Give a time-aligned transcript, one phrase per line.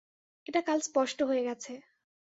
[0.47, 1.73] এটা কাল স্পষ্ট হয়ে গেছে।